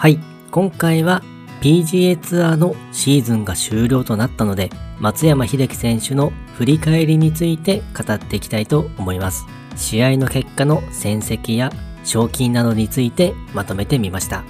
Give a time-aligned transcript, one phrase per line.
[0.00, 0.18] はい、
[0.50, 1.20] 今回は
[1.60, 9.44] PGA ツアーのシーズンが終了となったので、松山英樹選手の振り返りについて語っていきたいと思います。
[9.76, 11.70] 試合の結果の戦績や
[12.02, 14.42] 賞金などについてまとめてみました。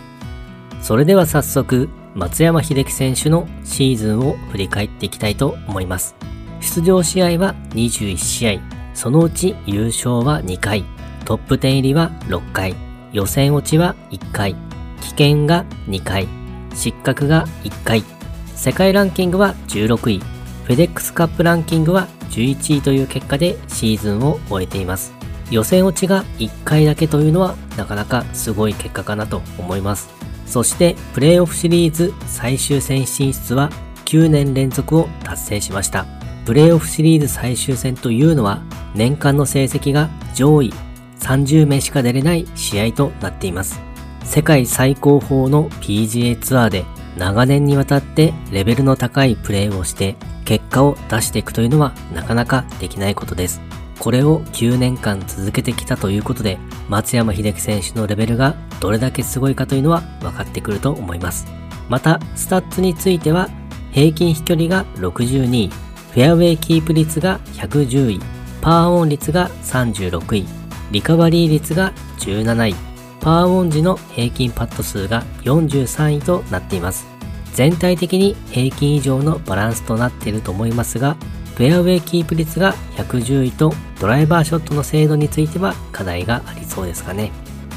[0.83, 6.14] それでは早速、松山英樹選手のシーズンを振り返っていきたいと思います。
[6.61, 8.61] 出場試合は21試合、
[8.95, 10.85] そのうち優勝は2回、
[11.25, 12.77] トップ10入りは6回、
[13.12, 14.55] 予選落ちは1回、
[15.01, 16.29] 棄権が2回、
[16.75, 18.05] 失格が1回、
[18.55, 25.12] 世界ランキングは16位、フェデックスカップランキングは11位という結果でシーズンを終えています。
[25.51, 30.09] 予選落ちが1回だけというのはなかなかすごい結果かなと思います。
[30.47, 33.71] そしてプレーオフシリーズ最終戦進出は
[34.05, 36.07] 9年連続を達成しました。
[36.46, 38.62] プレーオフシリーズ最終戦というのは
[38.95, 40.73] 年間の成績が上位
[41.21, 43.90] 30名しか出れない試合となっています。
[44.24, 46.84] 世界最高峰の PGA ツアーで
[47.16, 53.60] 長年にわたってレベルの高いプレーをして結果を出していくというのはなかなかできないことです。
[53.98, 61.46] これを9年間続けてきたということで松山英樹選手のレベルがどれだけすごいかというのは分かってくると思います。
[61.88, 63.51] また、スタッツについては
[63.91, 68.21] 平均飛距離が62位、フェアウェイキープ率が110位、
[68.62, 70.47] パーオン率が36位、
[70.93, 72.90] リカバリー率が17位、
[73.21, 77.06] パーオン時の平均パット数が43位となっています。
[77.54, 81.16] 全体的に平均以上のバランスとなっていると思いますが、
[81.56, 87.32] フェアウェイキープ率が110位とドライバーショットの精度については課題がありそうですかね。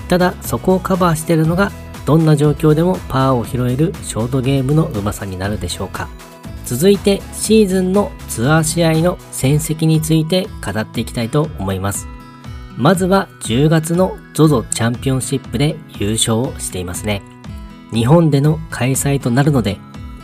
[0.08, 1.72] ただ、そこをカバーしているのが、
[2.06, 6.08] どんな状況でもパワーを拾えるショートゲームのうまさになるでしょうか。
[6.66, 12.13] 続いて、シーズンのツアー試合の戦績について語っていきたいと思います。
[12.78, 17.22] まずは10月の ZOZO チャンピオンシップで優勝をしていますね。
[17.92, 19.78] 日本での開催となるので、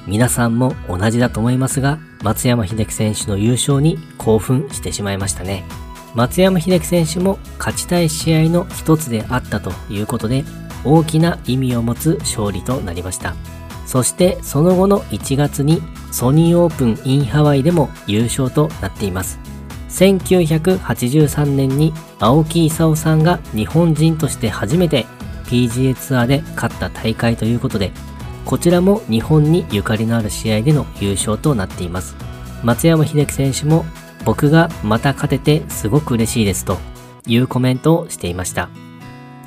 [0.08, 5.64] 皆さんも同じだと思いますが、松山英樹選手の優勝に興奮してしまいましたね。
[6.16, 10.44] 松山英樹選手も勝ちたい試合の一つであったということで、
[10.84, 13.36] 大きな意味を持つ勝利となりました。
[13.86, 15.82] そしてその後の1月に
[16.12, 19.40] ソニーオープンインハワイでも優勝となっています。
[19.90, 25.06] 1983年に青木功さんが日本人として初めて
[25.46, 27.92] PGA ツアーで勝った大会ということで、
[28.46, 32.16] こちらも日本にゆかりのある試合での優勝となっています。
[32.64, 33.86] 松山英樹選手も
[34.26, 36.78] 僕がまた勝ててすごく嬉しいですと
[37.26, 38.70] いうコメントをしていました。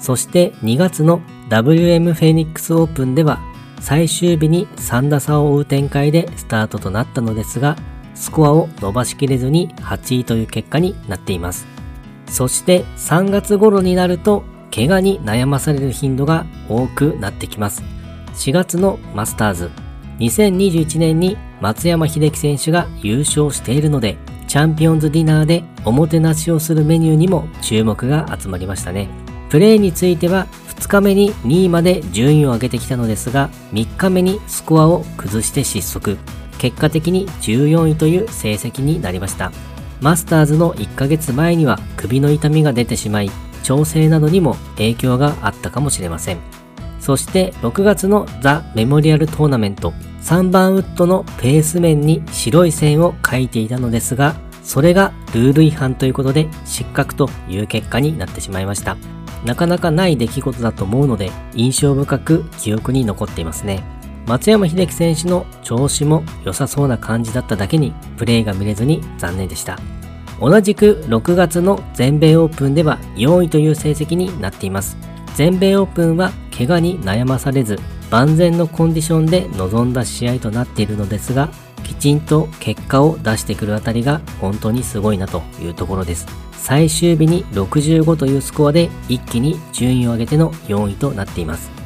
[0.01, 3.39] そして2月の WM フェニックスオープンでは
[3.81, 7.77] 最終日に3打差を追う展開でスタートとなったのですが、
[8.15, 11.67] スコアを伸ばしきれずに8位という結果になっています。
[12.27, 17.83] そして3月頃になると怪我に悩まされる頻度が多くなってきます。
[18.35, 19.71] 4月のマスターズ、
[20.19, 24.17] 2021年に松山英樹選手が優勝しているので、
[24.49, 29.09] チャンピオンズディナーでおもてなしをするメニューにも注目が集まりましたね。
[29.51, 36.17] プレーについては2日目に2位まで順位を上げてきたのですが、3日目にスコアを崩して失速。
[36.63, 39.51] 結果的に14位という成績になりました。
[40.01, 43.33] マスターズの1ヶ月前には首の痛みが出てしまい、
[43.65, 46.39] 調整などにも影響があったかもしれません。
[47.01, 58.97] そして6月のザ・メモリアルトーナメント、3番ウッドのペース面に白い線を書いていたのですが、それがルール違反ということで失格という結果になってしまいました。
[59.45, 63.83] なかなかない出来事だと思うので印象深く記憶に残っていますね。
[64.27, 69.79] 松山英樹選手の調子も良さそうな感じだっただけにプレーが見れずに残念でした。
[70.41, 74.97] 同じく6月の全米オープンでは4位という成績になっています。
[75.35, 77.79] 全米オープンは怪我に悩まされず
[78.11, 81.49] 万全のコンディションで臨んだ試合となっているのですが
[81.83, 86.27] きちんと結果を出してくるあたりが本当にすごいなというところです。
[86.53, 91.82] 最終日に65というスコアで一気に順位を上げての4位となっています。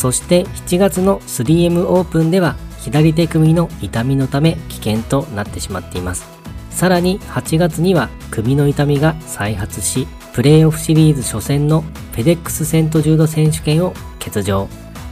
[0.00, 6.24] そして7月の 3M オープンでは左手首の痛みのため危険となってしまっています。
[6.70, 14.68] さらに8月には首の痛みが再発し、プレーオフシリーズ初戦のフェデックスセントジュード選手権を欠場。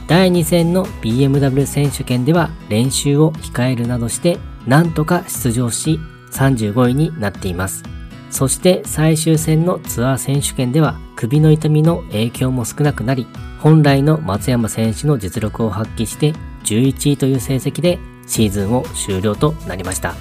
[0.07, 5.99] 第2戦の BMW 選手権では練習を控えるなどしてなんとか出場し
[6.31, 7.83] 35位になっています。
[8.29, 13.27] そして最終戦のツアー選手権では首の痛みの影響も少なくなり
[13.59, 16.33] 本来の松山選手の実力を発揮して
[16.63, 20.15] 11位という成績でシーズンを終了となりました。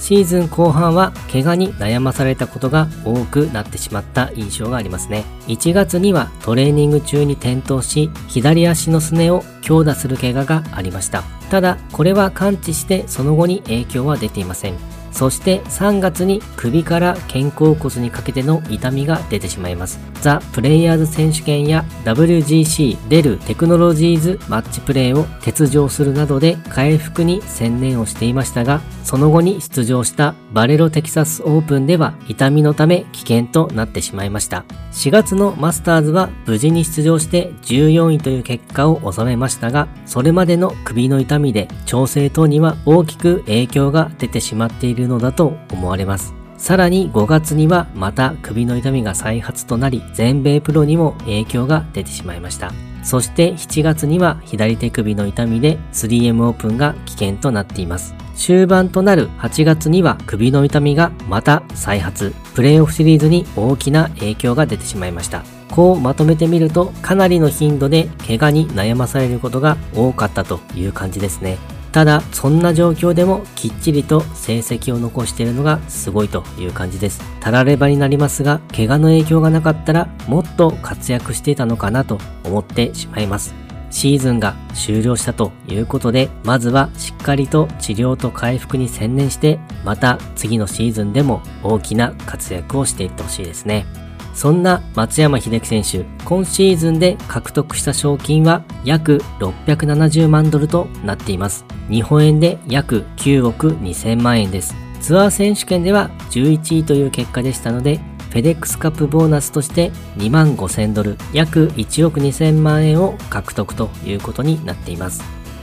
[0.00, 5.24] シーズン後半は怪我に悩まされたことが多くなってしまった印象がありますね。
[5.46, 11.22] 1月にはトレーニング中に転倒し、左足のすねを強打する怪我がありました。
[11.50, 14.99] ただ、これは完治してその後に影響は出ていません。
[15.12, 20.00] そして3月に首から肩甲骨にかけての痛みが出てしまいます。
[20.22, 28.80] ザ・プレイヤーズ選手権や WGC デルテクノロジーズマッチプレイを欠場するなどで回復に専念をしていましたが、
[29.10, 34.64] その後に出場したバレロテキサスオープンでは痛みのため危険となってしまいました。
[34.92, 46.32] 4月のマスターズは無事に出場して14位という結果を収めましたが、それまでの首の痛みで調整等には大きく影響が出てしまっているのだと思われます。
[46.56, 52.70] さらに5月にはまた首の痛みが再発となり、全米プロにも影響が出てしまいました。
[53.02, 58.14] そして7月には左手首の痛みで 3M オープンが危険となっています。
[58.40, 65.44] 終盤となる8月には首の痛みがまた再発、プレイオフシリーズに大きな影響が出てしまいました。
[65.70, 71.58] こうまとめてみるとかなりの頻度で怪我に悩まされることが多かったという感じですね。
[71.92, 77.20] ただ、そんな状況でもきっちりと成績を残しているのがすごいという感じです。
[77.40, 83.69] たらればになりますが、怪我の影響がなかったらもっと活躍していたのかなと思ってしまいます。
[83.90, 93.86] シーズンが終了したということで、まずはしっかりと治療と回復に専念して、また次のシーズンでも大きな活躍をしていってほしいですね。
[94.34, 101.64] そんな松山英樹選手、今シーズンで獲得した賞金は約670万ドルとなっています。
[101.90, 104.74] 日本円で約9億2000万円です。
[105.00, 115.22] ツアー選手権では11位という結果でしたので、フェデックスカップボーナスとして2万5000ドル、約1億2000万円を獲得ということになっています。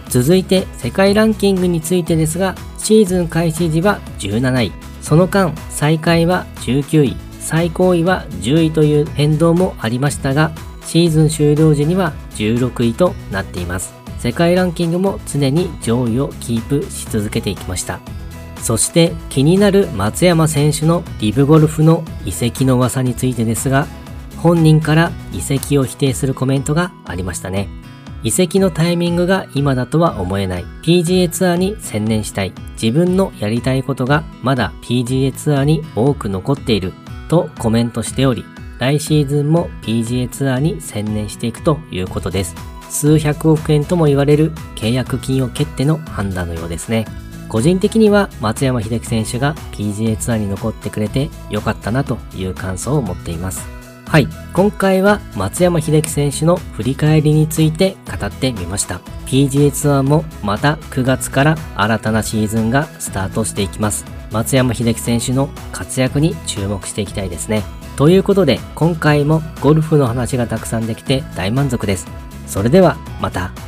[0.09, 4.71] 続いて世界ランキングについてですが、シーズン開始時は17位、
[5.01, 10.51] その間最下位は19位、最高位は10位という変動もありましたが、
[10.85, 13.93] シーズン終了時には16位となっています。
[14.19, 17.99] 世界ランキングも常に上位をキープし続けていきました。
[18.61, 23.87] そして気になる松山選手のリブゴルフの移籍の噂についてですが、
[24.37, 27.67] 本人から移籍を否定するコメントがありましたね。
[28.23, 30.65] 移籍のタイミングが今だとは思えない。
[30.83, 32.53] PGA ツアーに専念したい。
[32.81, 36.93] 自分のやりたいことがまだ PGA ツアーに多く残っている。
[37.29, 38.45] とコメントしており、
[38.79, 42.55] 来シーズンも PGA ツアーに専念していくということです。
[42.89, 47.05] 数百億円とも言われる契約金を蹴っての判断のようですね。
[47.49, 53.67] 個人的には松山英樹選手が PGA ツアーに残ってくれて良かったなという感想を持っています。
[54.07, 54.27] はい。
[54.53, 59.01] 今回は松山英樹選手の振り返りについて語ってみました。
[59.25, 64.05] PGA ツアーもまた9月から新たなシーズンがスタートしていきます。
[64.31, 67.63] 松山英樹選手の活躍に注目していきたいですね。
[67.97, 72.07] ということで今回もゴルフの話がたくさんできて大満足です。
[72.45, 73.66] それではまた。